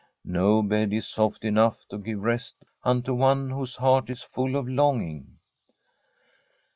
[0.25, 4.67] No bed is soft enough to give rest unto one whose heart is full of
[4.67, 5.37] longing.